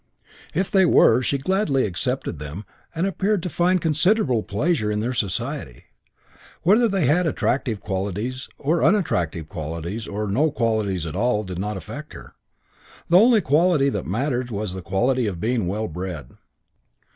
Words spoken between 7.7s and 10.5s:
qualities or unattractive qualities or no